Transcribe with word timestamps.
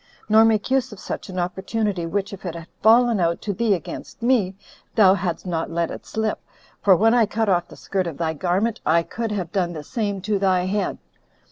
nor 0.27 0.43
make 0.43 0.71
use 0.71 0.91
of 0.91 0.99
such 0.99 1.29
an 1.29 1.37
opportunity, 1.37 2.07
which, 2.07 2.33
if 2.33 2.43
it 2.43 2.55
had 2.55 2.65
fallen 2.81 3.19
out 3.19 3.39
to 3.39 3.53
thee 3.53 3.75
against 3.75 4.19
me, 4.23 4.55
thou 4.95 5.13
hadst 5.13 5.45
not 5.45 5.69
let 5.69 5.91
it 5.91 6.07
slip, 6.07 6.39
for 6.81 6.95
when 6.95 7.13
I 7.13 7.27
cut 7.27 7.49
off 7.49 7.67
the 7.67 7.75
skirt 7.75 8.07
of 8.07 8.17
thy 8.17 8.33
garment, 8.33 8.81
I 8.83 9.03
could 9.03 9.31
have 9.31 9.51
done 9.51 9.73
the 9.73 9.83
same 9.83 10.19
to 10.21 10.39
thy 10.39 10.63
head." 10.65 10.97